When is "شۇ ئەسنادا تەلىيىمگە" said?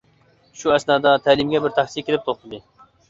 0.61-1.61